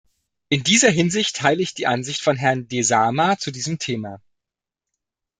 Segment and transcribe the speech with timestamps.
[0.49, 4.19] In dieser Hinsicht teile ich die Ansicht von Herrn Desama zu diesem Thema.